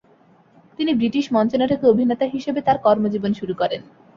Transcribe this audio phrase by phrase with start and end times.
[0.77, 3.81] তিনি ব্রিটিশ মঞ্চনাটকে অভিনেতা হিসেবে তার কর্মজীবন শুরু করেন।